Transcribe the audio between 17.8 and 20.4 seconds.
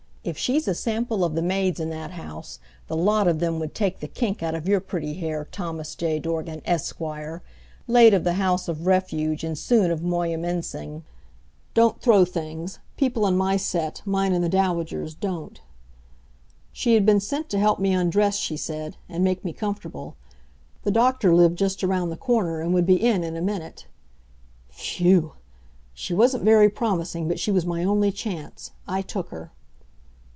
undress, she said, and make me comfortable.